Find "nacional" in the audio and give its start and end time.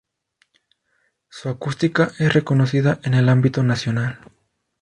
3.61-4.19